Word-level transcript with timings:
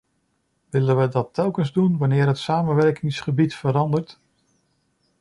Willen 0.69 0.97
we 0.97 1.07
dat 1.07 1.33
telkens 1.33 1.71
doen 1.73 1.97
wanneer 1.97 2.27
het 2.27 2.37
samenwerkingsgebied 2.37 3.55
verandert? 3.55 4.19